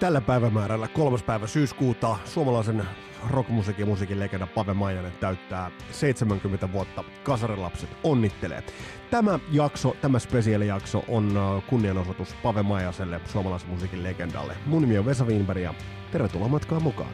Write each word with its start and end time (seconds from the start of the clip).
Tällä 0.00 0.20
päivämäärällä 0.20 0.88
kolmas 0.88 1.22
päivä 1.22 1.46
syyskuuta 1.46 2.16
suomalaisen 2.24 2.84
rockmusiikin 3.30 3.82
ja 3.82 3.86
musiikin 3.86 4.20
legenda 4.20 4.46
Pave 4.46 4.74
Maijanen 4.74 5.12
täyttää 5.20 5.70
70 5.90 6.72
vuotta. 6.72 7.04
Kasarilapset 7.24 7.90
onnittelee. 8.04 8.62
Tämä 9.10 9.38
jakso, 9.52 9.96
tämä 10.00 10.18
spesiaalijakso 10.18 11.04
on 11.08 11.36
äh, 11.36 11.64
kunnianosoitus 11.66 12.34
Pave 12.42 12.62
Maijaselle, 12.62 13.20
suomalaisen 13.26 13.70
musiikin 13.70 14.02
legendalle. 14.02 14.56
Mun 14.66 14.82
nimi 14.82 14.98
on 14.98 15.06
Vesa 15.06 15.24
Wienberg 15.24 15.60
ja 15.60 15.74
tervetuloa 16.12 16.48
matkaan 16.48 16.82
mukaan. 16.82 17.10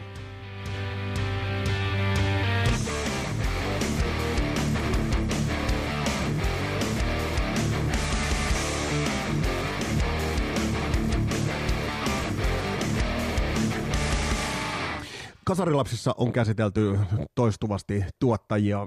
Kasarilapsissa 15.50 16.14
on 16.18 16.32
käsitelty 16.32 16.98
toistuvasti 17.34 18.04
tuottajia, 18.18 18.80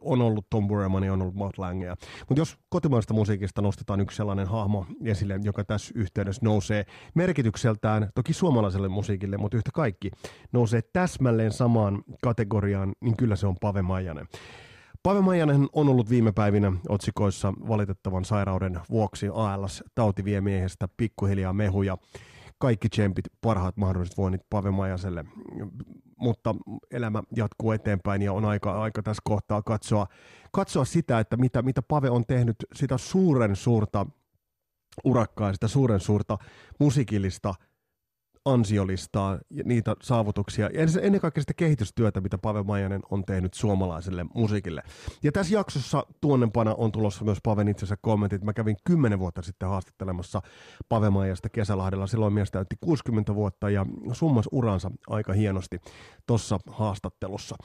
on 0.00 0.22
ollut 0.22 0.46
Tom 0.50 0.68
Burman 0.68 1.10
on 1.10 1.22
ollut 1.22 1.34
Matt 1.34 1.58
Langia. 1.58 1.96
Mutta 2.28 2.40
jos 2.40 2.56
kotimaista 2.68 3.14
musiikista 3.14 3.62
nostetaan 3.62 4.00
yksi 4.00 4.16
sellainen 4.16 4.46
hahmo 4.46 4.86
esille, 5.04 5.40
joka 5.42 5.64
tässä 5.64 5.92
yhteydessä 5.96 6.40
nousee 6.44 6.84
merkitykseltään, 7.14 8.10
toki 8.14 8.32
suomalaiselle 8.32 8.88
musiikille, 8.88 9.36
mutta 9.36 9.56
yhtä 9.56 9.70
kaikki, 9.74 10.10
nousee 10.52 10.82
täsmälleen 10.92 11.52
samaan 11.52 12.02
kategoriaan, 12.22 12.92
niin 13.00 13.16
kyllä 13.16 13.36
se 13.36 13.46
on 13.46 13.56
Pave 13.60 13.82
Maijanen. 13.82 14.28
Pave 15.02 15.20
Maijanen 15.20 15.68
on 15.72 15.88
ollut 15.88 16.10
viime 16.10 16.32
päivinä 16.32 16.72
otsikoissa 16.88 17.52
valitettavan 17.68 18.24
sairauden 18.24 18.80
vuoksi 18.90 19.28
ALS-tauti 19.34 20.24
vie 20.24 20.40
miehestä 20.40 20.88
pikkuhiljaa 20.96 21.52
mehuja 21.52 21.98
kaikki 22.62 22.88
tsempit, 22.88 23.24
parhaat 23.40 23.76
mahdolliset 23.76 24.16
voinnit 24.16 24.40
Pave 24.50 24.70
Majaselle. 24.70 25.24
Mutta 26.16 26.54
elämä 26.90 27.22
jatkuu 27.36 27.72
eteenpäin 27.72 28.22
ja 28.22 28.32
on 28.32 28.44
aika, 28.44 28.82
aika 28.82 29.02
tässä 29.02 29.22
kohtaa 29.24 29.62
katsoa, 29.62 30.06
katsoa 30.52 30.84
sitä, 30.84 31.18
että 31.20 31.36
mitä, 31.36 31.62
mitä 31.62 31.82
Pave 31.82 32.10
on 32.10 32.26
tehnyt, 32.26 32.56
sitä 32.74 32.98
suuren 32.98 33.56
suurta 33.56 34.06
urakkaa, 35.04 35.52
sitä 35.52 35.68
suuren 35.68 36.00
suurta 36.00 36.38
musiikillista– 36.78 37.54
ansiolistaa 38.44 39.38
ja 39.50 39.62
niitä 39.66 39.96
saavutuksia 40.02 40.70
ja 40.74 41.00
ennen 41.02 41.20
kaikkea 41.20 41.42
sitä 41.42 41.54
kehitystyötä, 41.54 42.20
mitä 42.20 42.38
Pave 42.38 42.62
Maijanen 42.62 43.00
on 43.10 43.24
tehnyt 43.24 43.54
suomalaiselle 43.54 44.26
musiikille. 44.34 44.82
Ja 45.22 45.32
tässä 45.32 45.54
jaksossa 45.54 46.06
tuonnempana 46.20 46.74
on 46.74 46.92
tulossa 46.92 47.24
myös 47.24 47.38
Paven 47.42 47.68
itsensä 47.68 47.96
kommentit. 48.00 48.44
Mä 48.44 48.52
kävin 48.52 48.76
kymmenen 48.84 49.18
vuotta 49.18 49.42
sitten 49.42 49.68
haastattelemassa 49.68 50.42
Pave 50.88 51.10
Maijasta 51.10 51.48
Kesälahdella. 51.48 52.06
Silloin 52.06 52.32
mies 52.32 52.50
täytti 52.50 52.76
60 52.80 53.34
vuotta 53.34 53.70
ja 53.70 53.86
summas 54.12 54.48
uransa 54.52 54.90
aika 55.06 55.32
hienosti 55.32 55.80
tuossa 56.26 56.58
haastattelussa. 56.66 57.56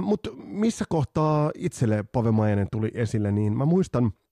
Mutta 0.00 0.30
missä 0.36 0.84
kohtaa 0.88 1.50
itselle 1.54 2.04
Pave 2.12 2.30
Maijanen 2.30 2.68
tuli 2.72 2.90
esille, 2.94 3.32
niin 3.32 3.56
mä 3.56 3.64
muistan– 3.64 4.10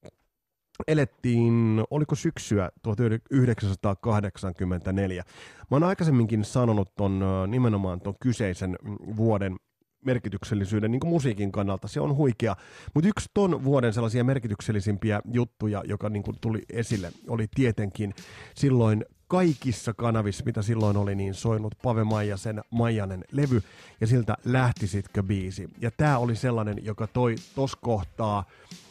elettiin, 0.87 1.85
oliko 1.91 2.15
syksyä 2.15 2.71
1984. 2.83 5.25
Mä 5.71 5.75
oon 5.75 5.85
aikaisemminkin 5.85 6.45
sanonut 6.45 6.95
ton, 6.95 7.21
nimenomaan 7.47 8.01
ton 8.01 8.15
kyseisen 8.21 8.77
vuoden 9.17 9.57
merkityksellisyyden 10.05 10.91
niin 10.91 11.07
musiikin 11.07 11.53
kannalta. 11.53 11.89
Se 11.89 12.01
on 12.01 12.17
huikea. 12.17 12.57
Mutta 12.95 13.09
yksi 13.09 13.31
ton 13.35 13.65
vuoden 13.65 13.93
sellaisia 13.93 14.25
merkityksellisimpiä 14.25 15.21
juttuja, 15.33 15.83
joka 15.87 16.09
niin 16.09 16.23
kuin 16.23 16.37
tuli 16.41 16.63
esille, 16.73 17.13
oli 17.29 17.47
tietenkin 17.55 18.15
silloin 18.55 19.05
kaikissa 19.33 19.95
kanavissa, 19.95 20.45
mitä 20.45 20.63
silloin 20.63 20.97
oli, 20.97 21.15
niin 21.15 21.35
soinut 21.35 21.75
Pave 21.83 22.05
Maijasen 22.05 22.63
Maijanen 22.71 23.25
levy, 23.31 23.63
ja 24.01 24.07
siltä 24.07 24.37
lähti 24.45 24.87
sitkö 24.87 25.23
biisi. 25.23 25.69
Ja 25.81 25.91
tämä 25.91 26.19
oli 26.19 26.37
sellainen, 26.37 26.85
joka 26.85 27.07
toi 27.07 27.35
tos 27.55 27.77
kohtaa, 27.77 28.45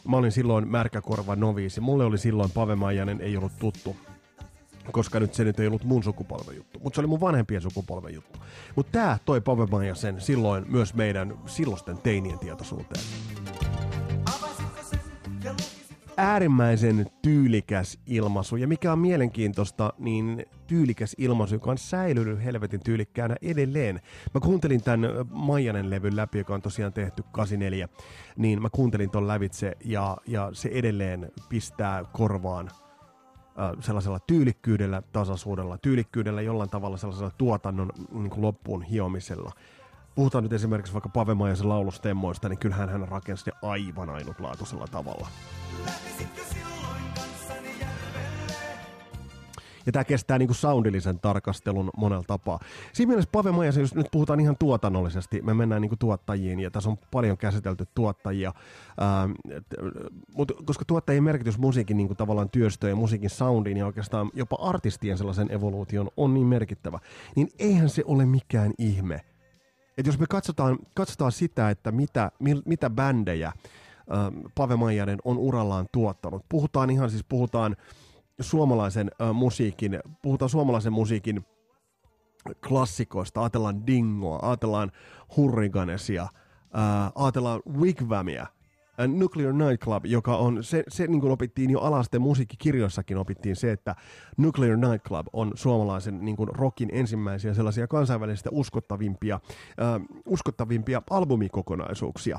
mä 0.08 0.16
olin 0.16 0.32
silloin 0.32 0.68
märkäkorva 0.68 1.36
noviisi, 1.36 1.80
mulle 1.80 2.04
oli 2.04 2.18
silloin 2.18 2.50
Pave 2.50 2.74
Maijanen 2.74 3.20
ei 3.20 3.36
ollut 3.36 3.52
tuttu 3.58 3.96
koska 4.92 5.20
nyt 5.20 5.34
se 5.34 5.44
nyt 5.44 5.60
ei 5.60 5.66
ollut 5.66 5.84
mun 5.84 6.02
sukupolven 6.02 6.56
juttu, 6.56 6.78
mutta 6.78 6.94
se 6.94 7.00
oli 7.00 7.08
mun 7.08 7.20
vanhempien 7.20 7.60
sukupolven 7.60 8.14
juttu. 8.14 8.38
Mutta 8.76 8.92
tämä 8.92 9.18
toi 9.24 9.40
Pave 9.40 9.66
Maijasen 9.66 10.20
silloin 10.20 10.64
myös 10.68 10.94
meidän 10.94 11.38
silloisten 11.46 11.98
teinien 11.98 12.38
tietoisuuteen 12.38 13.04
äärimmäisen 16.16 17.06
tyylikäs 17.22 17.98
ilmaisu. 18.06 18.56
Ja 18.56 18.68
mikä 18.68 18.92
on 18.92 18.98
mielenkiintoista, 18.98 19.92
niin 19.98 20.46
tyylikäs 20.66 21.14
ilmaisu, 21.18 21.54
joka 21.54 21.70
on 21.70 21.78
säilynyt 21.78 22.44
helvetin 22.44 22.80
tyylikkäänä 22.84 23.36
edelleen. 23.42 24.00
Mä 24.34 24.40
kuuntelin 24.40 24.82
tämän 24.82 25.00
Maijanen 25.30 25.90
levyn 25.90 26.16
läpi, 26.16 26.38
joka 26.38 26.54
on 26.54 26.62
tosiaan 26.62 26.92
tehty 26.92 27.24
84, 27.32 27.88
niin 28.36 28.62
mä 28.62 28.70
kuuntelin 28.70 29.10
ton 29.10 29.28
lävitse 29.28 29.76
ja, 29.84 30.16
ja 30.26 30.50
se 30.52 30.68
edelleen 30.72 31.32
pistää 31.48 32.04
korvaan 32.12 32.66
äh, 32.68 33.70
sellaisella 33.80 34.20
tyylikkyydellä, 34.20 35.02
tasaisuudella, 35.12 35.78
tyylikkyydellä 35.78 36.42
jollain 36.42 36.70
tavalla 36.70 36.96
sellaisella 36.96 37.32
tuotannon 37.38 37.90
niin 38.12 38.30
kuin 38.30 38.42
loppuun 38.42 38.82
hiomisella 38.82 39.52
puhutaan 40.14 40.44
nyt 40.44 40.52
esimerkiksi 40.52 40.92
vaikka 40.92 41.08
Pave 41.08 41.34
Maijasen 41.34 41.68
laulustemmoista, 41.68 42.48
niin 42.48 42.58
kyllähän 42.58 42.88
hän 42.88 43.08
rakensi 43.08 43.44
ne 43.46 43.68
aivan 43.68 44.10
ainutlaatuisella 44.10 44.86
tavalla. 44.86 45.28
Ja 49.86 49.92
tämä 49.92 50.04
kestää 50.04 50.38
niin 50.38 50.48
kuin 50.48 50.56
soundillisen 50.56 51.20
tarkastelun 51.20 51.90
monella 51.96 52.24
tapaa. 52.26 52.58
Siinä 52.92 53.08
mielessä 53.08 53.30
Pave 53.32 53.52
Majasen, 53.52 53.80
jos 53.80 53.94
nyt 53.94 54.06
puhutaan 54.12 54.40
ihan 54.40 54.56
tuotannollisesti, 54.58 55.42
me 55.42 55.54
mennään 55.54 55.82
niin 55.82 55.88
kuin 55.90 55.98
tuottajiin 55.98 56.60
ja 56.60 56.70
tässä 56.70 56.90
on 56.90 56.96
paljon 57.10 57.38
käsitelty 57.38 57.86
tuottajia. 57.94 58.52
Ää, 59.00 59.28
mutta 60.36 60.54
koska 60.64 60.84
tuottajien 60.84 61.24
merkitys 61.24 61.58
musiikin 61.58 61.96
niin 61.96 62.06
kuin 62.06 62.16
tavallaan 62.16 62.50
työstöön 62.50 62.90
ja 62.90 62.96
musiikin 62.96 63.30
soundiin 63.30 63.76
ja 63.76 63.86
oikeastaan 63.86 64.30
jopa 64.34 64.56
artistien 64.60 65.18
sellaisen 65.18 65.52
evoluution 65.52 66.08
on 66.16 66.34
niin 66.34 66.46
merkittävä, 66.46 66.98
niin 67.36 67.48
eihän 67.58 67.88
se 67.88 68.02
ole 68.06 68.26
mikään 68.26 68.72
ihme. 68.78 69.20
Et 69.98 70.06
jos 70.06 70.18
me 70.18 70.26
katsotaan, 70.26 70.78
katsotaan 70.94 71.32
sitä, 71.32 71.70
että 71.70 71.92
mitä, 71.92 72.30
mitä 72.64 72.90
bändejä 72.90 73.52
Pave 74.54 74.76
Maijanen 74.76 75.18
on 75.24 75.38
urallaan 75.38 75.86
tuottanut. 75.92 76.44
Puhutaan 76.48 76.90
ihan 76.90 77.10
siis, 77.10 77.24
puhutaan 77.24 77.76
suomalaisen 78.40 79.10
äh, 79.22 79.34
musiikin, 79.34 80.00
puhutaan 80.22 80.48
suomalaisen 80.48 80.92
musiikin 80.92 81.46
klassikoista, 82.68 83.40
ajatellaan 83.40 83.86
Dingoa, 83.86 84.38
ajatellaan 84.42 84.92
Hurriganesia, 85.36 86.22
äh, 86.22 87.12
ajatellaan 87.14 87.62
Wigwamia, 87.78 88.46
Nuclear 89.08 89.52
Nightclub, 89.52 90.06
joka 90.06 90.36
on, 90.36 90.64
se, 90.64 90.84
se 90.88 91.06
niin 91.06 91.20
kuin 91.20 91.32
opittiin 91.32 91.70
jo 91.70 91.80
alasten 91.80 92.22
musiikkikirjoissakin 92.22 93.16
opittiin 93.16 93.56
se, 93.56 93.72
että 93.72 93.96
Nuclear 94.36 94.76
Nightclub 94.76 95.26
on 95.32 95.52
suomalaisen 95.54 96.24
niin 96.24 96.36
kuin 96.36 96.48
rockin 96.48 96.88
ensimmäisiä 96.92 97.54
sellaisia 97.54 97.86
kansainvälistä 97.86 98.50
uskottavimpia, 98.52 99.40
äh, 99.80 100.22
uskottavimpia 100.26 101.02
albumikokonaisuuksia 101.10 102.38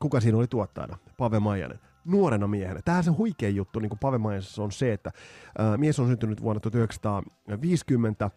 kuka 0.00 0.20
siinä 0.20 0.38
oli 0.38 0.46
tuottajana? 0.46 0.98
Pave 1.16 1.40
Maijanen. 1.40 1.80
Nuorena 2.04 2.46
miehenä. 2.46 2.80
Tähän 2.84 3.04
se 3.04 3.10
huikea 3.10 3.48
juttu 3.48 3.78
niin 3.78 3.88
kuin 3.88 3.98
Pave 3.98 4.18
Maijasessa 4.18 4.62
on 4.62 4.72
se, 4.72 4.92
että 4.92 5.12
ää, 5.58 5.76
mies 5.76 6.00
on 6.00 6.08
syntynyt 6.08 6.42
vuonna 6.42 6.60
1950 6.60 8.30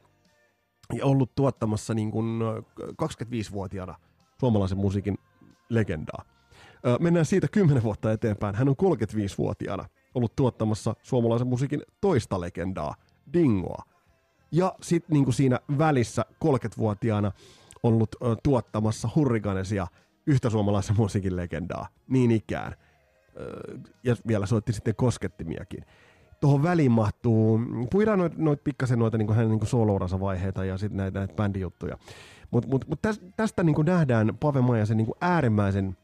ja 0.94 1.06
ollut 1.06 1.36
tuottamassa 1.36 1.94
niin 1.94 2.12
kuin 2.12 2.42
25-vuotiaana 2.82 3.96
suomalaisen 4.40 4.78
musiikin 4.78 5.18
legendaa. 5.70 6.26
Ää, 6.84 6.98
mennään 7.00 7.26
siitä 7.26 7.48
10 7.48 7.84
vuotta 7.84 8.12
eteenpäin. 8.12 8.56
Hän 8.56 8.70
on 8.70 8.76
35-vuotiaana 8.84 9.86
ollut 10.16 10.36
tuottamassa 10.36 10.96
suomalaisen 11.04 11.48
musiikin 11.48 11.82
toista 12.02 12.42
legendaa, 12.42 12.96
Dingoa. 13.34 13.84
Ja 14.52 14.76
sitten 14.82 15.14
niin 15.14 15.34
siinä 15.34 15.60
välissä 15.78 16.26
30-vuotiaana 16.46 17.32
ollut 17.84 18.16
ö, 18.16 18.36
tuottamassa 18.44 19.10
Hurriganesia– 19.16 19.88
yhtä 20.28 20.50
suomalaisen 20.50 20.96
musiikin 20.98 21.36
legendaa, 21.36 21.88
niin 22.08 22.32
ikään. 22.32 22.74
Ja 24.04 24.16
vielä 24.28 24.46
soitti 24.46 24.74
sitten 24.74 24.96
koskettimiakin. 24.96 25.86
Tuohon 26.42 26.64
väliin 26.64 26.92
mahtuu, 26.92 27.60
puidaan 27.92 28.20
noit, 28.20 28.38
noit 28.38 28.64
pikkasen 28.64 29.00
noita 29.00 29.18
niin 29.18 29.36
hänen 29.36 29.52
niin 29.52 29.68
solo 29.68 30.00
vaiheita 30.00 30.66
ja 30.66 30.78
sitten 30.78 30.98
näitä, 30.98 31.20
näitä 31.20 31.34
bändijuttuja. 31.34 31.98
Mutta 32.52 32.70
mut, 32.70 32.88
mut 32.88 33.02
tästä, 33.02 33.26
tästä 33.38 33.64
niin 33.64 33.76
nähdään 33.86 34.38
Pave 34.40 34.62
Maijasen 34.62 34.98
niin 34.98 35.08
äärimmäisen 35.22 35.98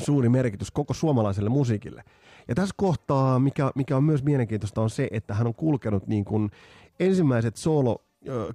suuri 0.00 0.28
merkitys 0.28 0.70
koko 0.70 0.94
suomalaiselle 0.94 1.50
musiikille. 1.50 2.04
Ja 2.48 2.54
tässä 2.54 2.74
kohtaa, 2.78 3.38
mikä, 3.38 3.70
mikä 3.74 3.96
on 3.96 4.04
myös 4.04 4.24
mielenkiintoista, 4.24 4.82
on 4.82 4.90
se, 4.90 5.08
että 5.10 5.34
hän 5.34 5.46
on 5.46 5.54
kulkenut 5.54 6.06
niin 6.06 6.24
kuin 6.24 6.50
ensimmäiset 7.00 7.56
solo 7.56 8.04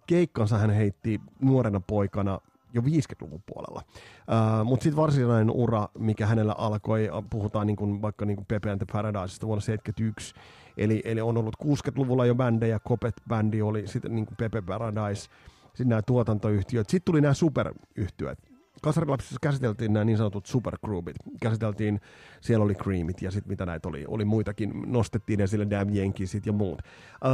keikkansa 0.07 0.57
hän 0.57 0.69
heitti 0.69 1.21
nuorena 1.41 1.79
poikana 1.79 2.39
jo 2.73 2.81
50-luvun 2.81 3.43
puolella. 3.45 3.81
Uh, 3.85 4.65
Mutta 4.65 4.83
sitten 4.83 4.97
varsinainen 4.97 5.51
ura, 5.51 5.87
mikä 5.97 6.25
hänellä 6.25 6.55
alkoi, 6.57 7.09
puhutaan 7.29 7.67
niin 7.67 7.77
kuin, 7.77 8.01
vaikka 8.01 8.25
niin 8.25 8.35
kuin 8.37 8.45
Pepe 8.45 8.71
and 8.71 8.79
the 8.79 8.85
Paradisesta 8.91 9.47
vuonna 9.47 9.61
1971, 9.61 10.35
Eli, 10.77 11.01
eli 11.05 11.21
on 11.21 11.37
ollut 11.37 11.55
60-luvulla 11.63 12.25
jo 12.25 12.35
bändejä, 12.35 12.79
Copet-bändi 12.79 13.61
oli, 13.61 13.87
sitten 13.87 14.15
niin 14.15 14.27
Pepe 14.37 14.61
Paradise, 14.61 15.29
sitten 15.67 15.89
nämä 15.89 16.01
tuotantoyhtiöt. 16.01 16.89
Sitten 16.89 17.05
tuli 17.05 17.21
nämä 17.21 17.33
superyhtiöt. 17.33 18.39
Kasarilapsissa 18.81 19.37
käsiteltiin 19.41 19.93
nämä 19.93 20.05
niin 20.05 20.17
sanotut 20.17 20.45
supergroupit. 20.45 21.15
Käsiteltiin, 21.41 22.01
siellä 22.41 22.65
oli 22.65 22.75
Creamit 22.75 23.21
ja 23.21 23.31
sitten 23.31 23.49
mitä 23.49 23.65
näitä 23.65 23.89
oli, 23.89 24.05
oli 24.07 24.25
muitakin, 24.25 24.71
nostettiin 24.85 25.41
esille 25.41 25.69
Damn 25.69 25.97
Yankeesit 25.97 26.45
ja 26.45 26.53
muut. 26.53 26.81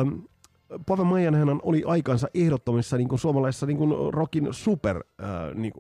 Um, 0.01 0.23
Pave 0.85 1.03
Maijanenhan 1.03 1.59
oli 1.63 1.83
aikansa 1.85 2.27
ehdottomissa 2.33 2.97
niin 2.97 3.07
kuin 3.07 3.19
suomalaisissa 3.19 3.65
niin 3.65 3.77
kuin 3.77 4.13
rockin 4.13 4.47
super 4.51 5.03
äh, 5.23 5.55
niin. 5.55 5.73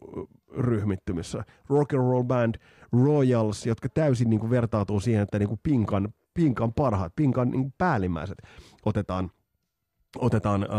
Rock 1.69 1.93
and 1.93 2.01
Roll 2.01 2.23
Band, 2.23 2.55
Royals, 2.91 3.65
jotka 3.65 3.89
täysin 3.89 4.29
niin 4.29 4.39
kuin, 4.39 4.49
vertautuu 4.49 4.99
siihen, 4.99 5.23
että 5.23 5.39
niin 5.39 5.49
kuin 5.49 5.59
Pinkan, 5.63 6.13
Pinkan 6.33 6.73
parhaat, 6.73 7.15
Pinkan 7.15 7.51
niin 7.51 7.61
kuin, 7.61 7.73
päällimmäiset 7.77 8.37
otetaan 8.85 9.31
otetaan 10.21 10.63
äh, 10.63 10.69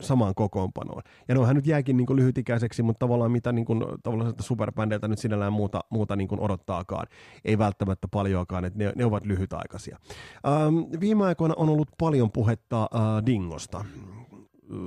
samaan 0.00 0.34
kokoonpanoon. 0.34 1.02
Ja 1.28 1.34
no 1.34 1.46
hän 1.46 1.56
nyt 1.56 1.66
jääkin 1.66 1.96
niin 1.96 2.06
kuin 2.06 2.16
lyhytikäiseksi, 2.16 2.82
mutta 2.82 2.98
tavallaan 2.98 3.30
mitä 3.30 3.52
niin 3.52 3.64
kuin, 3.64 3.84
tavallaan 4.02 4.34
superbändeiltä 4.40 5.08
nyt 5.08 5.18
sinällään 5.18 5.52
muuta, 5.52 5.80
muuta 5.90 6.16
niin 6.16 6.28
kuin 6.28 6.40
odottaakaan. 6.40 7.06
Ei 7.44 7.58
välttämättä 7.58 8.08
paljoakaan, 8.10 8.64
että 8.64 8.78
ne, 8.78 8.92
ne 8.96 9.04
ovat 9.04 9.26
lyhytaikaisia. 9.26 9.98
Ähm, 10.46 11.00
viime 11.00 11.24
aikoina 11.24 11.54
on 11.56 11.68
ollut 11.68 11.88
paljon 11.98 12.32
puhetta 12.32 12.82
äh, 12.82 13.26
Dingosta. 13.26 13.84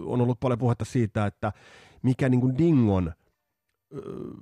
On 0.05 0.21
ollut 0.21 0.39
paljon 0.39 0.59
puhetta 0.59 0.85
siitä, 0.85 1.25
että 1.25 1.53
mikä 2.01 2.29
niin 2.29 2.41
kuin 2.41 2.57
Dingon 2.57 3.07
äh, 3.07 3.13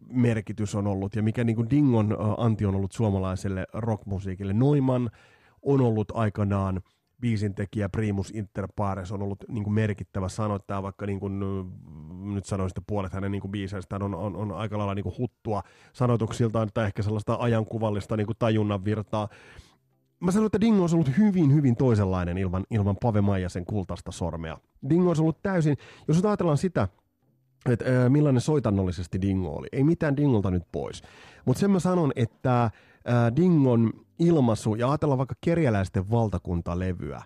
merkitys 0.09 0.75
on 0.75 0.87
ollut 0.87 1.15
ja 1.15 1.23
mikä 1.23 1.43
niin 1.43 1.55
kuin 1.55 1.69
Dingon 1.69 2.11
äh, 2.11 2.17
anti 2.37 2.65
on 2.65 2.75
ollut 2.75 2.91
suomalaiselle 2.91 3.65
rockmusiikille. 3.73 4.53
Noiman 4.53 5.09
on 5.61 5.81
ollut 5.81 6.11
aikanaan– 6.15 6.81
biisintekijä 7.21 7.89
Primus 7.89 8.31
Inter 8.31 8.67
Pares 8.75 9.11
on 9.11 9.21
ollut 9.21 9.43
niin 9.47 9.63
kuin 9.63 9.73
merkittävä 9.73 10.29
sanoittaja, 10.29 10.83
vaikka 10.83 11.05
niin 11.05 11.19
kuin, 11.19 11.39
nyt 12.33 12.45
sanoisin, 12.45 12.71
että 12.71 12.87
puolet 12.87 13.13
hänen 13.13 13.31
niin 13.31 13.51
biiseistään 13.51 14.01
on, 14.01 14.15
on, 14.15 14.35
on 14.35 14.51
aika 14.51 14.77
lailla 14.77 14.95
niin 14.95 15.03
kuin 15.03 15.17
huttua 15.17 15.63
sanotuksiltaan 15.93 16.69
tai 16.73 16.85
ehkä 16.85 17.03
sellaista 17.03 17.37
ajankuvallista 17.39 18.17
niin 18.17 18.27
kuin 18.27 18.37
tajunnan 18.39 18.85
virtaa. 18.85 19.27
Mä 20.19 20.31
sanon, 20.31 20.45
että 20.45 20.61
Dingo 20.61 20.83
on 20.83 20.89
ollut 20.93 21.17
hyvin, 21.17 21.53
hyvin 21.53 21.75
toisenlainen 21.75 22.37
ilman, 22.37 22.63
ilman 22.71 22.97
Pave 23.01 23.21
Maijasen 23.21 23.65
kultaista 23.65 24.11
sormea. 24.11 24.57
Dingo 24.89 25.09
on 25.09 25.15
ollut 25.19 25.41
täysin, 25.43 25.77
jos 26.07 26.25
ajatellaan 26.25 26.57
sitä, 26.57 26.87
että 27.69 27.85
äh, 27.85 28.09
millainen 28.09 28.41
soitannollisesti 28.41 29.21
Dingo 29.21 29.55
oli. 29.55 29.67
Ei 29.71 29.83
mitään 29.83 30.17
Dingolta 30.17 30.51
nyt 30.51 30.63
pois. 30.71 31.03
Mutta 31.45 31.59
sen 31.59 31.71
mä 31.71 31.79
sanon, 31.79 32.11
että 32.15 32.71
äh, 33.09 33.35
Dingon 33.35 33.93
ilmaisu, 34.19 34.75
ja 34.75 34.89
ajatellaan 34.89 35.17
vaikka 35.17 35.35
kerjäläisten 35.41 36.11
valtakuntalevyä, 36.11 37.21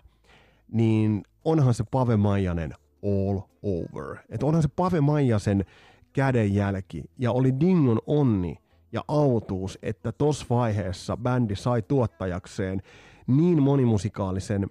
niin 0.72 1.22
onhan 1.44 1.74
se 1.74 1.84
Pave 1.90 2.16
Maijanen 2.16 2.74
all 3.04 3.40
over. 3.62 4.16
Että 4.30 4.46
onhan 4.46 4.62
se 4.62 4.68
Pave 4.76 5.00
Maijasen 5.00 5.64
kädenjälki, 6.12 7.04
ja 7.18 7.32
oli 7.32 7.60
Dingon 7.60 7.98
onni 8.06 8.56
ja 8.92 9.04
autuus, 9.08 9.78
että 9.82 10.12
tos 10.12 10.50
vaiheessa 10.50 11.16
bändi 11.16 11.56
sai 11.56 11.82
tuottajakseen 11.82 12.82
niin 13.26 13.62
monimusikaalisen 13.62 14.66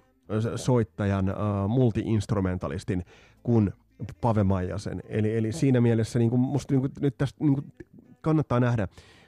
soittajan, 0.56 1.30
uh, 1.30 1.70
multi-instrumentalistin 1.70 3.06
kuin 3.44 3.74
Pave 4.22 4.44
Maijasen. 4.44 5.04
Eli, 5.10 5.38
eli 5.38 5.52
siinä 5.52 5.82
mielessä 5.82 6.20
niin 6.20 6.30
kuin, 6.30 6.40
musta 6.40 6.74
niin 6.74 6.82
kuin, 6.82 6.92
nyt 7.00 7.18
tästä 7.18 7.44
niin 7.44 7.54
kuin, 7.54 7.74
kannattaa 8.22 8.60
nähdä 8.60 8.88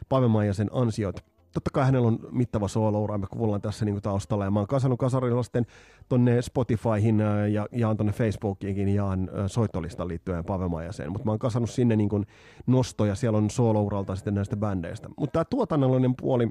Pave 0.09 0.27
Maijasen 0.27 0.69
ansiot 0.71 1.32
totta 1.53 1.69
kai 1.73 1.85
hänellä 1.85 2.07
on 2.07 2.19
mittava 2.31 2.67
sooloura, 2.67 3.17
me 3.17 3.27
kuullaan 3.27 3.61
tässä 3.61 3.85
niin 3.85 4.01
taustalla, 4.01 4.45
ja 4.45 4.51
mä 4.51 4.59
oon 4.59 4.67
kasannut 4.67 4.99
kasarilasten 4.99 5.65
tonne 6.09 6.41
Spotifyhin 6.41 7.19
ja 7.51 7.67
jaan 7.71 7.97
tonne 7.97 8.11
Facebookiinkin 8.11 8.89
jaan 8.89 9.29
soittolistan 9.47 10.07
liittyen 10.07 10.45
Pavemaajaseen, 10.45 11.11
mutta 11.11 11.25
mä 11.25 11.31
oon 11.31 11.39
kasannut 11.39 11.69
sinne 11.69 11.95
niin 11.95 12.09
kuin 12.09 12.25
nostoja, 12.67 13.15
siellä 13.15 13.37
on 13.37 13.49
soolouralta 13.49 14.15
sitten 14.15 14.33
näistä 14.33 14.57
bändeistä. 14.57 15.09
Mutta 15.17 15.33
tämä 15.33 15.45
tuotannollinen 15.45 16.15
puoli 16.15 16.49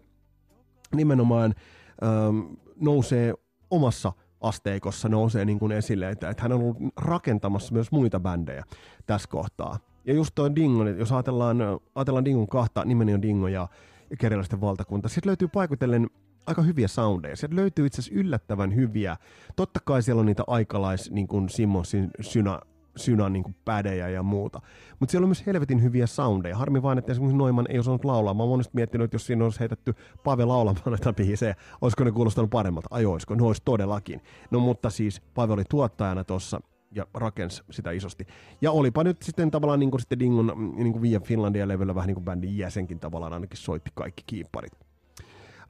nimenomaan 0.95 1.55
ähm, 2.03 2.55
nousee 2.81 3.35
omassa 3.71 4.13
asteikossa 4.41 5.09
nousee 5.09 5.45
niin 5.45 5.59
kuin 5.59 5.73
esille, 5.73 6.11
että, 6.11 6.31
että 6.31 6.43
hän 6.43 6.53
on 6.53 6.61
ollut 6.61 6.77
rakentamassa 6.97 7.73
myös 7.75 7.93
muita 7.93 8.21
bändejä 8.21 8.65
tässä 9.07 9.29
kohtaa. 9.29 9.79
Ja 10.05 10.15
just 10.15 10.35
tuo 10.35 10.55
Dingo, 10.55 10.89
jos 10.89 11.13
ajatellaan, 11.13 11.57
ajatellaan 11.95 12.25
Dingon 12.25 12.47
kahta, 12.47 12.85
nimeni 12.85 13.15
on 13.15 13.23
Dingo 13.23 13.49
ja 13.49 13.69
kerjäläisten 14.19 14.61
valtakunta. 14.61 15.09
Sieltä 15.09 15.27
löytyy 15.27 15.49
paikutellen 15.49 16.11
aika 16.47 16.63
hyviä 16.63 16.89
soundeja. 16.89 17.37
Sieltä 17.37 17.57
löytyy 17.57 17.87
itse 17.87 18.01
asiassa 18.01 18.21
yllättävän 18.21 18.75
hyviä. 18.75 19.17
Totta 19.57 19.81
kai 19.85 20.03
siellä 20.03 20.21
on 20.21 20.27
niitä 20.27 20.43
aikalais, 20.47 21.11
niin 21.11 21.29
kuin 21.29 21.49
Simmonsin 21.49 22.11
syna, 22.21 22.61
syna 22.97 23.29
niin 23.29 23.43
kuin 23.43 23.57
pädejä 23.65 24.09
ja 24.09 24.23
muuta. 24.23 24.61
Mutta 25.01 25.11
siellä 25.11 25.25
on 25.25 25.29
myös 25.29 25.47
helvetin 25.47 25.83
hyviä 25.83 26.07
soundeja. 26.07 26.57
Harmi 26.57 26.83
vain, 26.83 26.99
että 26.99 27.13
esimerkiksi 27.13 27.39
Noiman 27.39 27.67
ei 27.69 27.79
osannut 27.79 28.05
laulaa. 28.05 28.35
Mä 28.35 28.43
oon 28.43 28.51
monesti 28.51 28.73
miettinyt, 28.75 29.05
että 29.05 29.15
jos 29.15 29.27
siinä 29.27 29.45
olisi 29.45 29.61
heitetty 29.61 29.95
Pave 30.25 30.45
laulamaan 30.45 30.91
näitä 30.91 31.13
biisejä, 31.13 31.55
olisiko 31.81 32.05
ne 32.05 32.13
kuulostanut 32.13 32.51
paremmalta? 32.51 32.89
Ajoisiko? 32.91 33.35
Ne 33.35 33.47
olisi 33.47 33.63
todellakin. 33.65 34.21
No 34.51 34.61
mutta 34.61 34.91
siis 34.91 35.21
Pave 35.35 35.53
oli 35.53 35.65
tuottajana 35.69 36.25
tuossa 36.25 36.61
ja 36.95 37.07
rakensi 37.15 37.63
sitä 37.71 37.91
isosti. 37.91 38.27
Ja 38.61 38.71
olipa 38.71 39.05
nyt 39.05 39.23
sitten 39.23 39.51
tavallaan 39.51 39.81
niin 39.81 39.91
kuin 39.91 40.01
sitten 40.01 40.19
Dingon 40.19 40.73
niin 40.77 40.93
kuin 40.93 41.03
Via 41.03 41.21
Finlandia 41.21 41.69
levyllä 41.69 41.95
vähän 41.95 42.07
niin 42.07 42.15
kuin 42.15 42.25
bändin 42.25 42.59
jäsenkin 42.59 43.01
tavallaan 43.01 43.33
ainakin 43.33 43.57
soitti 43.57 43.91
kaikki 43.95 44.23
kiipparit. 44.27 44.73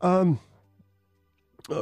Ähm, 0.04 0.32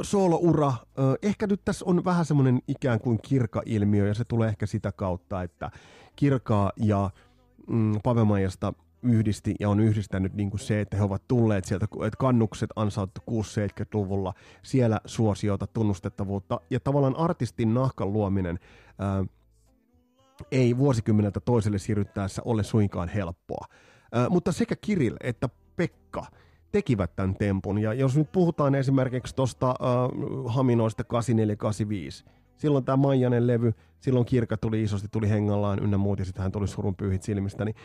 sooloura, 0.01 0.73
ehkä 1.21 1.47
nyt 1.47 1.61
tässä 1.65 1.85
on 1.85 2.05
vähän 2.05 2.25
semmoinen 2.25 2.59
ikään 2.67 2.99
kuin 2.99 3.19
kirka-ilmiö 3.21 4.07
ja 4.07 4.13
se 4.13 4.23
tulee 4.23 4.49
ehkä 4.49 4.65
sitä 4.65 4.91
kautta, 4.91 5.43
että 5.43 5.71
kirkaa 6.15 6.71
ja 6.77 7.09
mm, 7.67 7.93
Pavemajasta 8.03 8.73
yhdisti 9.03 9.55
ja 9.59 9.69
on 9.69 9.79
yhdistänyt 9.79 10.33
niin 10.33 10.49
kuin 10.49 10.59
se, 10.59 10.81
että 10.81 10.97
he 10.97 11.03
ovat 11.03 11.27
tulleet 11.27 11.65
sieltä, 11.65 11.85
että 11.85 12.17
kannukset 12.17 12.69
ansauttu 12.75 13.21
6-70-luvulla, 13.31 14.33
siellä 14.63 15.01
suosiota, 15.05 15.67
tunnustettavuutta 15.67 16.61
ja 16.69 16.79
tavallaan 16.79 17.15
artistin 17.15 17.73
nahkan 17.73 18.13
luominen 18.13 18.59
ää, 18.99 19.25
ei 20.51 20.77
vuosikymmeneltä 20.77 21.39
toiselle 21.39 21.79
siirryttäessä 21.79 22.41
ole 22.45 22.63
suinkaan 22.63 23.09
helppoa. 23.09 23.65
Ää, 24.11 24.29
mutta 24.29 24.51
sekä 24.51 24.75
Kirill 24.75 25.15
että 25.23 25.49
Pekka 25.75 26.25
tekivät 26.71 27.15
tämän 27.15 27.35
tempun 27.35 27.77
ja 27.79 27.93
jos 27.93 28.17
nyt 28.17 28.31
puhutaan 28.31 28.75
esimerkiksi 28.75 29.35
tuosta 29.35 29.75
Haminoista 30.45 31.03
8485, 31.03 32.25
silloin 32.57 32.85
tämä 32.85 32.97
Maijanen 32.97 33.47
levy, 33.47 33.73
silloin 33.99 34.25
Kirka 34.25 34.57
tuli 34.57 34.83
isosti, 34.83 35.07
tuli 35.11 35.29
hengallaan 35.29 35.79
ynnä 35.83 35.97
muut, 35.97 36.19
ja 36.19 36.25
sitten 36.25 36.43
hän 36.43 36.51
tuli 36.51 36.67
surun 36.67 36.95
pyyhit 36.95 37.23
silmistä. 37.23 37.65
Niin. 37.65 37.75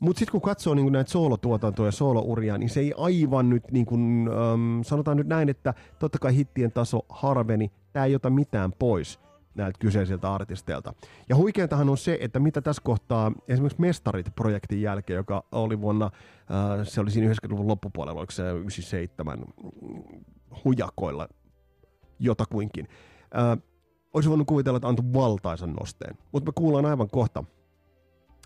Mutta 0.00 0.18
sitten 0.18 0.32
kun 0.32 0.40
katsoo 0.40 0.74
niin 0.74 0.92
näitä 0.92 1.10
soolotuotantoja 1.10 1.88
ja 1.88 1.92
soolouria, 1.92 2.58
niin 2.58 2.70
se 2.70 2.80
ei 2.80 2.94
aivan 2.96 3.50
nyt, 3.50 3.70
niin 3.70 3.86
kuin, 3.86 4.28
ähm, 4.28 4.82
sanotaan 4.82 5.16
nyt 5.16 5.26
näin, 5.26 5.48
että 5.48 5.74
totta 5.98 6.18
kai 6.18 6.36
hittien 6.36 6.72
taso 6.72 7.00
harveni, 7.08 7.70
tämä 7.92 8.04
ei 8.04 8.14
ota 8.14 8.30
mitään 8.30 8.72
pois 8.78 9.23
näiltä 9.54 9.78
kyseisiltä 9.78 10.34
artisteilta. 10.34 10.94
Ja 11.28 11.36
huikeatahan 11.36 11.88
on 11.88 11.98
se, 11.98 12.18
että 12.20 12.40
mitä 12.40 12.60
tässä 12.60 12.82
kohtaa 12.84 13.32
esimerkiksi 13.48 13.80
Mestarit-projektin 13.80 14.82
jälkeen, 14.82 15.16
joka 15.16 15.44
oli 15.52 15.80
vuonna, 15.80 16.06
äh, 16.06 16.86
se 16.86 17.00
oli 17.00 17.10
siinä 17.10 17.32
90-luvun 17.32 17.68
loppupuolella, 17.68 18.20
oliko 18.20 18.32
se 18.32 18.42
97 18.42 19.44
hujakoilla 20.64 21.28
jotakuinkin. 22.18 22.88
Äh, 23.38 23.58
olisi 24.14 24.28
voinut 24.28 24.46
kuvitella, 24.46 24.76
että 24.76 24.88
antoi 24.88 25.12
valtaisan 25.12 25.72
nosteen. 25.72 26.18
Mutta 26.32 26.48
me 26.48 26.52
kuullaan 26.54 26.86
aivan 26.86 27.10
kohta 27.10 27.44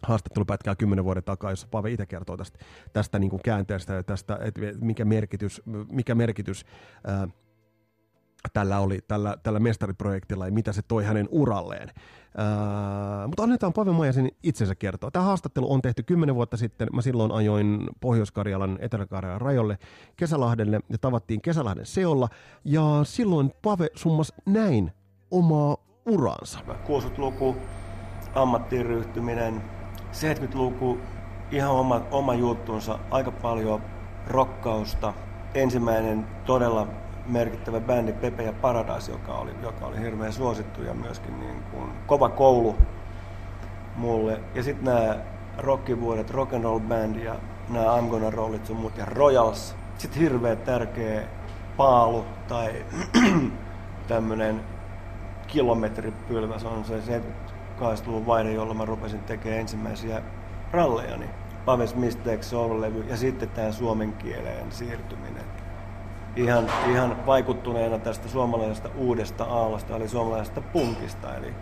haastattelupätkää 0.03 0.77
kymmenen 0.77 1.05
vuoden 1.05 1.25
takaa, 1.25 1.51
jossa 1.51 1.69
Pave 1.71 1.91
itse 1.91 2.07
kertoo 2.07 2.37
tästä, 2.37 2.59
tästä 2.93 3.19
niin 3.19 3.31
kuin 3.31 3.43
käänteestä 3.43 3.95
ja 3.95 4.03
tästä, 4.03 4.39
että 4.43 4.61
mikä 4.81 5.05
merkitys, 5.05 5.63
mikä 5.93 6.15
merkitys 6.15 6.65
ää, 7.07 7.29
tällä 8.53 8.81
oli 8.81 8.99
tällä, 9.09 9.37
tällä 9.43 9.61
mestariprojektilla 9.61 10.47
ja 10.47 10.53
mitä 10.53 10.73
se 10.73 10.83
toi 10.83 11.05
hänen 11.05 11.29
uralleen. 11.31 11.91
Ää, 12.37 13.27
mutta 13.27 13.43
annetaan 13.43 13.73
Pave 13.73 13.93
Maijasen 13.93 14.29
itsensä 14.43 14.75
kertoa. 14.75 15.11
Tämä 15.11 15.25
haastattelu 15.25 15.73
on 15.73 15.83
tehty 15.83 16.03
kymmenen 16.03 16.35
vuotta 16.35 16.57
sitten. 16.57 16.89
Mä 16.93 17.03
silloin 17.03 17.33
ajoin 17.33 17.89
Pohjois-Karjalan, 18.01 18.79
Etelä-Karjalan 18.81 19.41
rajoille 19.41 19.79
Kesälahdelle 20.17 20.81
ja 20.89 20.99
tavattiin 20.99 21.43
Kesälahden 21.43 21.87
seolla. 21.87 22.29
Ja 22.65 22.83
silloin 23.03 23.53
Pave 23.63 23.87
summas 23.95 24.33
näin 24.47 24.93
omaa 25.31 25.77
uraansa. 26.07 26.59
60-luku, 26.69 27.57
ammattiin 28.35 28.87
ryhtyminen, 28.87 29.63
70-luku, 30.13 30.99
ihan 31.51 31.71
oma, 31.71 32.03
oma 32.11 32.35
juttunsa, 32.35 32.99
aika 33.11 33.31
paljon 33.31 33.83
rokkausta. 34.27 35.15
Ensimmäinen 35.55 36.27
todella 36.47 36.87
merkittävä 37.29 37.81
bändi 37.81 38.13
Pepe 38.13 38.43
ja 38.43 38.53
Paradise, 38.53 39.13
joka 39.13 39.35
oli, 39.35 39.51
joka 39.63 39.87
oli 39.87 40.01
hirveän 40.01 40.33
suosittu 40.33 40.83
ja 40.83 40.95
myöskin 40.95 41.41
niin 41.41 41.63
kuin 41.71 41.91
kova 42.07 42.29
koulu 42.29 42.77
mulle. 43.97 44.41
Ja 44.55 44.63
sitten 44.63 44.85
nämä 44.85 45.17
rockivuodet, 45.59 46.31
rock 46.31 46.55
and 46.55 46.65
roll 46.65 46.81
band 46.81 47.17
ja 47.17 47.37
nämä 47.69 47.87
I'm 47.87 48.09
Gonna 48.11 48.31
Roll 48.31 48.55
It 48.55 48.67
sun 48.67 48.77
muut 48.77 48.99
ja 48.99 49.05
Royals. 49.05 49.77
Sitten 49.99 50.21
hirveän 50.23 50.59
tärkeä 50.59 51.23
paalu 51.77 52.25
tai 52.49 52.85
tämmönen 54.09 54.61
kilometripylväs 55.47 56.65
on 56.65 56.85
se 56.85 56.99
70-luvun 56.99 58.27
vaihe, 58.27 58.51
jolla 58.51 58.75
mä 58.75 58.85
rupesin 58.85 59.21
tekemään 59.21 59.61
ensimmäisiä 59.61 60.23
ralleja, 60.73 61.17
niin 61.17 61.31
Paves 61.65 61.95
Mistake 61.95 62.43
Soul-levy 62.43 63.05
ja 63.09 63.17
sitten 63.17 63.49
tämä 63.49 63.73
suomen 63.73 64.13
kieleen 64.13 64.73
siirtyminen. 64.73 65.45
Ihan, 66.37 66.67
ihan 66.91 67.27
vaikuttuneena 67.27 67.99
tästä 67.99 68.29
suomalaisesta 68.29 68.89
uudesta 68.97 69.45
aallosta, 69.45 69.97
eli 69.97 70.09
suomalaisesta 70.09 70.61
punkista, 70.61 71.35
eli 71.35 71.55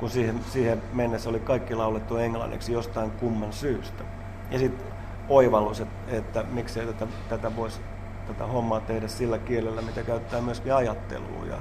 kun 0.00 0.10
siihen, 0.10 0.40
siihen 0.52 0.82
mennessä 0.92 1.30
oli 1.30 1.40
kaikki 1.40 1.74
laulettu 1.74 2.16
englanniksi 2.16 2.72
jostain 2.72 3.10
kumman 3.10 3.52
syystä. 3.52 4.04
Ja 4.50 4.58
sitten 4.58 4.86
oivallus, 5.28 5.80
että, 5.80 6.16
että 6.16 6.44
miksei 6.52 6.86
tätä, 6.86 7.06
tätä 7.28 7.56
voisi 7.56 7.80
tätä 8.26 8.46
hommaa 8.46 8.80
tehdä 8.80 9.08
sillä 9.08 9.38
kielellä, 9.38 9.82
mitä 9.82 10.02
käyttää 10.02 10.40
myöskin 10.40 10.74
ajatteluun. 10.74 11.48
Ja 11.48 11.56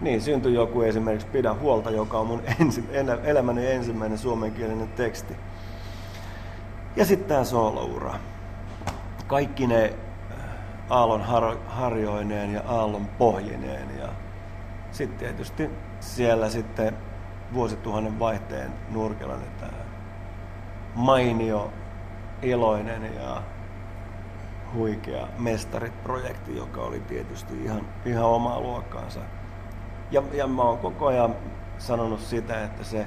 niin, 0.00 0.20
syntyi 0.20 0.54
joku 0.54 0.82
esimerkiksi 0.82 1.26
Pidä 1.26 1.54
huolta, 1.54 1.90
joka 1.90 2.18
on 2.18 2.26
mun 2.26 2.42
ensi, 2.60 2.84
elämäni 3.24 3.66
ensimmäinen 3.66 4.18
suomenkielinen 4.18 4.88
teksti. 4.88 5.36
Ja 6.96 7.04
sitten 7.04 7.28
tämä 7.28 7.44
sooloura. 7.44 8.14
Kaikki 9.26 9.66
ne 9.66 9.94
aallon 10.90 11.22
har, 11.22 11.56
harjoineen 11.66 12.52
ja 12.52 12.62
aallon 12.66 13.06
pohjineen. 13.06 13.98
Ja 13.98 14.08
sitten 14.90 15.18
tietysti 15.18 15.70
siellä 16.00 16.48
sitten 16.48 16.96
vuosituhannen 17.54 18.18
vaihteen 18.18 18.72
nurkilla 18.90 19.34
tämä 19.60 19.72
mainio, 20.94 21.72
iloinen 22.42 23.14
ja 23.14 23.42
huikea 24.74 25.28
Mestarit-projekti, 25.38 26.56
joka 26.56 26.80
oli 26.80 27.00
tietysti 27.00 27.64
ihan, 27.64 27.80
ihan 28.04 28.24
omaa 28.24 28.60
luokkaansa. 28.60 29.20
Ja, 30.10 30.22
ja 30.32 30.46
mä 30.46 30.62
oon 30.62 30.78
koko 30.78 31.06
ajan 31.06 31.34
sanonut 31.78 32.20
sitä, 32.20 32.64
että 32.64 32.84
se, 32.84 33.06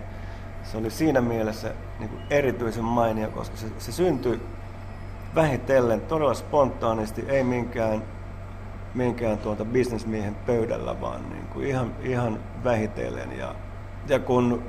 se 0.64 0.78
oli 0.78 0.90
siinä 0.90 1.22
mielessä 1.22 1.74
niin 2.00 2.10
kuin 2.10 2.22
erityisen 2.30 2.84
mainio, 2.84 3.30
koska 3.30 3.58
se, 3.58 3.68
se 3.78 3.92
syntyi 3.92 4.42
vähitellen 5.36 6.02
todella 6.02 6.34
spontaanisti, 6.34 7.26
ei 7.28 7.44
minkään, 7.44 8.04
minkään 8.94 9.38
tuota 9.38 9.66
bisnesmiehen 9.66 10.36
pöydällä, 10.36 11.02
vaan 11.02 11.30
niin 11.30 11.48
kuin 11.48 11.68
ihan, 11.68 11.96
ihan 12.04 12.40
vähitellen. 12.64 13.38
Ja, 13.38 13.56
ja 14.08 14.20
kun 14.20 14.64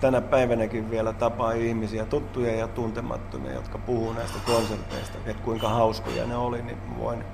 tänä 0.00 0.20
päivänäkin 0.20 0.90
vielä 0.90 1.12
tapaa 1.12 1.52
ihmisiä, 1.52 2.04
tuttuja 2.04 2.56
ja 2.56 2.68
tuntemattomia, 2.68 3.52
jotka 3.52 3.78
puhuu 3.78 4.12
näistä 4.12 4.38
konserteista, 4.46 5.18
että 5.26 5.42
kuinka 5.42 5.68
hauskoja 5.68 6.26
ne 6.26 6.36
oli, 6.36 6.62
niin 6.62 6.78
voin 6.98 7.24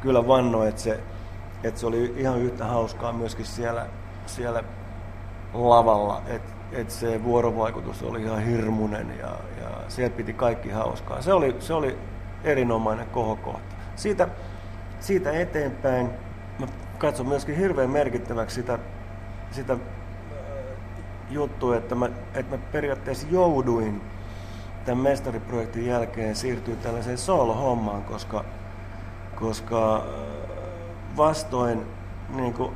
kyllä 0.00 0.28
vannoa, 0.28 0.66
että 0.66 0.80
se, 0.80 1.00
että 1.64 1.80
se 1.80 1.86
oli 1.86 2.14
ihan 2.16 2.38
yhtä 2.38 2.64
hauskaa 2.64 3.12
myöskin 3.12 3.46
siellä, 3.46 3.86
siellä 4.26 4.64
lavalla, 5.54 6.22
että 6.26 6.56
että 6.72 6.94
se 6.94 7.24
vuorovaikutus 7.24 8.02
oli 8.02 8.22
ihan 8.22 8.42
hirmuinen 8.42 9.14
ja, 9.18 9.30
ja 9.60 9.70
sieltä 9.88 10.16
piti 10.16 10.32
kaikki 10.32 10.70
hauskaa. 10.70 11.22
Se 11.22 11.32
oli, 11.32 11.56
se 11.58 11.74
oli 11.74 11.98
erinomainen 12.46 13.06
kohokohta. 13.06 13.76
Siitä, 13.96 14.28
siitä 15.00 15.32
eteenpäin 15.32 16.10
mä 16.58 16.66
katson 16.98 17.28
myöskin 17.28 17.56
hirveän 17.56 17.90
merkittäväksi 17.90 18.54
sitä, 18.54 18.78
sitä 19.50 19.76
juttu, 21.30 21.72
että 21.72 21.94
mä, 21.94 22.08
että 22.34 22.56
mä 22.56 22.62
periaatteessa 22.72 23.26
jouduin 23.30 24.00
tämän 24.84 25.02
mestariprojektin 25.02 25.86
jälkeen 25.86 26.36
siirtyä 26.36 26.76
tällaiseen 26.76 27.18
solo-hommaan, 27.18 28.02
koska, 28.02 28.44
koska 29.34 30.06
vastoin 31.16 31.86
niin 32.36 32.54
kuin, 32.54 32.72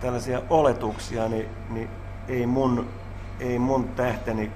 tällaisia 0.00 0.42
oletuksia, 0.50 1.28
niin, 1.28 1.48
niin 1.70 1.88
ei, 2.28 2.46
mun, 2.46 2.88
ei 3.40 3.58
mun 3.58 3.88
tähteni 3.88 4.52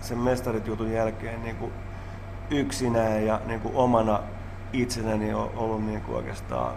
sen 0.00 0.18
mestarit 0.18 0.66
jutun 0.66 0.92
jälkeen 0.92 1.42
niin 1.42 1.56
kuin 1.56 1.72
yksinään 2.50 3.26
ja 3.26 3.40
niin 3.46 3.60
kuin 3.60 3.74
omana 3.74 4.20
itsenäni 4.72 5.34
on 5.34 5.50
ollut 5.56 5.86
niin 5.86 6.00
kuin 6.00 6.16
oikeastaan 6.16 6.74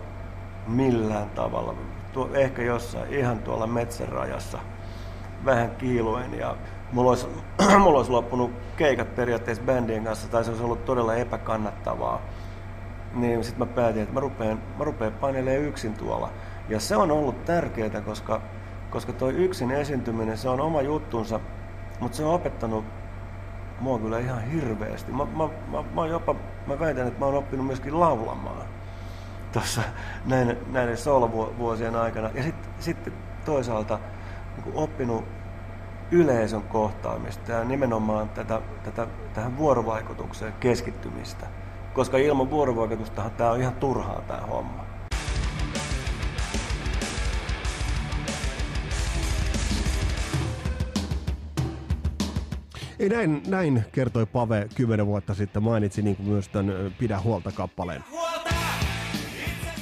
millään 0.68 1.30
tavalla. 1.30 1.76
Tuo, 2.14 2.30
ehkä 2.34 2.62
jossain 2.62 3.14
ihan 3.14 3.40
tuolla 3.40 3.68
metsänrajassa 3.68 4.60
vähän 5.46 5.72
kiiluen 5.72 6.34
ja 6.34 6.56
mulla 6.92 7.10
olisi, 7.10 7.28
mulla 7.84 7.98
olisi 7.98 8.12
loppunut 8.12 8.52
keikat 8.78 9.16
periaatteessa 9.16 9.64
bändien 9.64 10.04
kanssa 10.04 10.28
tai 10.28 10.44
se 10.44 10.50
olisi 10.50 10.64
ollut 10.64 10.86
todella 10.86 11.16
epäkannattavaa. 11.16 12.22
Niin 13.14 13.44
sitten 13.44 13.68
mä 13.68 13.74
päätin, 13.74 14.02
että 14.02 14.14
mä 14.14 14.20
rupean, 14.20 14.62
mä 14.78 14.84
rupean 14.84 15.12
painelemaan 15.12 15.64
yksin 15.64 15.94
tuolla. 15.94 16.30
Ja 16.70 16.80
se 16.80 16.96
on 16.96 17.12
ollut 17.12 17.46
tärkeää, 17.46 18.02
koska, 18.02 18.42
koska 18.90 19.14
toi 19.14 19.34
yksin 19.34 19.72
esiintyminen, 19.72 20.38
se 20.38 20.50
on 20.50 20.62
oma 20.62 20.82
juttunsa, 20.82 21.40
mutta 22.00 22.18
se 22.18 22.26
on 22.26 22.34
opettanut 22.34 22.86
mua 23.80 24.00
kyllä 24.00 24.20
ihan 24.20 24.42
hirveästi. 24.42 25.12
Mä, 25.12 25.26
mä, 25.26 25.50
mä, 25.72 25.84
mä, 25.94 26.08
jopa, 26.08 26.36
mä 26.68 26.80
väitän, 26.80 27.08
että 27.08 27.20
mä 27.20 27.26
oon 27.26 27.36
oppinut 27.36 27.66
myöskin 27.66 28.00
laulamaan 28.00 28.68
tuossa 29.52 29.82
näiden, 30.26 30.58
näiden 30.72 30.98
solovuosien 30.98 31.96
aikana. 31.96 32.30
Ja 32.34 32.44
sitten 32.44 32.72
sit 32.80 33.14
toisaalta 33.46 34.00
niin 34.58 34.76
oppinut 34.76 35.26
yleisön 36.12 36.62
kohtaamista 36.62 37.52
ja 37.52 37.64
nimenomaan 37.64 38.30
tätä, 38.30 38.62
tätä, 38.84 39.08
tähän 39.34 39.58
vuorovaikutukseen 39.58 40.54
keskittymistä. 40.60 41.48
Koska 41.94 42.18
ilman 42.18 42.50
vuorovaikutustahan 42.50 43.32
tämä 43.32 43.52
on 43.52 43.62
ihan 43.62 43.76
turhaa 43.76 44.22
tämä 44.28 44.42
homma. 44.42 44.89
Ei 53.00 53.10
näin, 53.10 53.42
näin 53.48 53.86
kertoi 53.92 54.26
Pave 54.26 54.68
kymmenen 54.76 55.06
vuotta 55.06 55.34
sitten, 55.34 55.64
mainitsi 55.64 56.02
niin 56.02 56.16
kuin 56.16 56.30
myös 56.30 56.48
tämän 56.48 56.94
Pidä 57.00 57.20
huolta 57.20 57.52
kappaleen. 57.52 58.04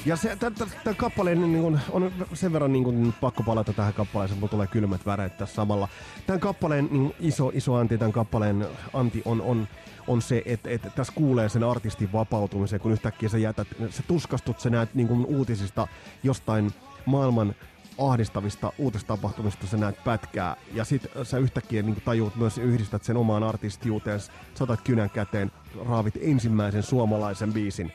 Ja 0.05 0.15
se, 0.15 0.35
tämän 0.35 0.95
kappaleen 0.97 1.41
niin 1.41 1.61
kuin, 1.61 1.79
on 1.91 2.11
sen 2.33 2.53
verran 2.53 2.73
niin 2.73 2.83
kuin, 2.83 3.13
pakko 3.21 3.43
palata 3.43 3.73
tähän 3.73 3.93
kappaleeseen, 3.93 4.39
kun 4.39 4.49
tulee 4.49 4.67
kylmät 4.67 5.05
väreet 5.05 5.37
tässä 5.37 5.55
samalla. 5.55 5.87
Tämän 6.27 6.39
kappaleen 6.39 6.89
niin 6.91 7.13
iso, 7.19 7.51
iso 7.53 7.75
anti, 7.75 7.97
tämän 7.97 8.11
kappaleen 8.11 8.67
anti 8.93 9.21
on, 9.25 9.41
on, 9.41 9.67
on 10.07 10.21
se, 10.21 10.41
että, 10.45 10.69
että 10.69 10.89
tässä 10.89 11.13
kuulee 11.15 11.49
sen 11.49 11.63
artistin 11.63 12.11
vapautumisen, 12.13 12.79
kun 12.79 12.91
yhtäkkiä 12.91 13.29
sä 13.29 13.37
jätät, 13.37 13.67
sä 13.89 14.03
tuskastut, 14.07 14.59
sä 14.59 14.69
näet 14.69 14.95
niin 14.95 15.07
kuin, 15.07 15.25
uutisista 15.25 15.87
jostain 16.23 16.71
maailman 17.05 17.55
ahdistavista 17.97 18.71
uutistapahtumista 18.77 19.67
sä 19.67 19.77
näet 19.77 20.03
pätkää 20.03 20.55
ja 20.73 20.83
sit 20.83 21.07
sä 21.23 21.37
yhtäkkiä 21.37 21.81
niin 21.81 22.01
tajuut 22.05 22.35
myös 22.35 22.57
yhdistät 22.57 23.03
sen 23.03 23.17
omaan 23.17 23.43
artistiuteen, 23.43 24.19
saatat 24.55 24.81
kynän 24.81 25.09
käteen, 25.09 25.51
raavit 25.85 26.17
ensimmäisen 26.21 26.83
suomalaisen 26.83 27.53
biisin 27.53 27.93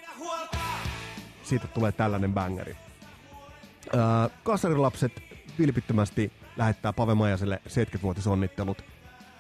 siitä 1.52 1.66
tulee 1.66 1.92
tällainen 1.92 2.34
bangeri. 2.34 2.76
Öö, 3.94 4.00
kasarilapset 4.42 5.22
vilpittömästi 5.58 6.32
lähettää 6.56 6.92
Pave 6.92 7.14
Majaselle 7.14 7.62
70-vuotisonnittelut. 7.68 8.84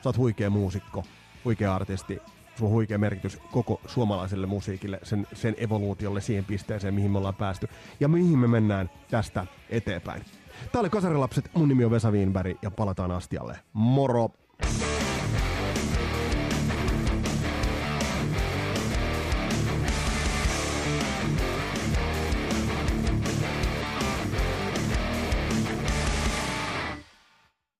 Sä 0.02 0.08
oot 0.08 0.16
huikea 0.16 0.50
muusikko, 0.50 1.04
huikea 1.44 1.74
artisti, 1.74 2.18
sulla 2.58 2.68
on 2.68 2.74
huikea 2.74 2.98
merkitys 2.98 3.38
koko 3.52 3.80
suomalaiselle 3.86 4.46
musiikille, 4.46 5.00
sen, 5.02 5.26
sen 5.32 5.54
evoluutiolle, 5.58 6.20
siihen 6.20 6.44
pisteeseen, 6.44 6.94
mihin 6.94 7.10
me 7.10 7.18
ollaan 7.18 7.34
päästy 7.34 7.68
ja 8.00 8.08
mihin 8.08 8.38
me 8.38 8.46
mennään 8.46 8.90
tästä 9.10 9.46
eteenpäin. 9.70 10.22
Tää 10.72 10.80
oli 10.80 10.90
Kasarilapset, 10.90 11.50
mun 11.54 11.68
nimi 11.68 11.84
on 11.84 11.90
Vesa 11.90 12.10
Wienberg 12.10 12.56
ja 12.62 12.70
palataan 12.70 13.10
astialle. 13.10 13.58
Moro! 13.72 14.30